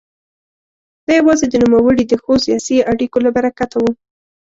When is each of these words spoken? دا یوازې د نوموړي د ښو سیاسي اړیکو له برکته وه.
دا 1.05 1.11
یوازې 1.19 1.45
د 1.49 1.55
نوموړي 1.63 2.03
د 2.07 2.13
ښو 2.23 2.33
سیاسي 2.45 2.77
اړیکو 2.91 3.17
له 3.25 3.29
برکته 3.35 3.77
وه. 3.83 3.91